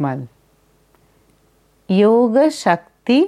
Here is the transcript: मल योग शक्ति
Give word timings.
मल 0.00 0.26
योग 1.88 2.38
शक्ति 2.48 3.20